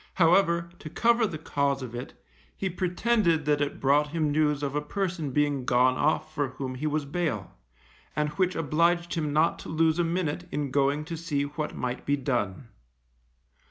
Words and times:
However, 0.15 0.71
to 0.79 0.89
cover 0.89 1.27
the 1.27 1.37
cause 1.37 1.83
of 1.83 1.93
it, 1.93 2.15
he 2.57 2.71
pretended 2.71 3.45
that 3.45 3.61
it 3.61 3.79
brought 3.79 4.07
him 4.07 4.31
news 4.31 4.63
of 4.63 4.73
a 4.75 4.81
person 4.81 5.29
being 5.29 5.63
gone 5.63 5.95
off 5.95 6.33
for 6.33 6.47
whom 6.47 6.73
he 6.73 6.87
was 6.87 7.05
bail, 7.05 7.51
and 8.15 8.29
which 8.29 8.55
obliged 8.55 9.13
him 9.13 9.31
not 9.31 9.59
to 9.59 9.69
lose 9.69 9.99
a 9.99 10.03
minute 10.03 10.47
in 10.51 10.71
going 10.71 11.05
to 11.05 11.15
see 11.15 11.43
what 11.43 11.75
might 11.75 12.03
be 12.03 12.17
done. 12.17 12.69